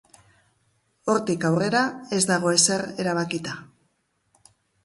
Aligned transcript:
Hortik 1.13 1.45
aurrera, 1.51 1.83
ez 2.19 2.21
dago 2.31 2.55
ezer 2.57 2.87
erabakita. 3.05 3.55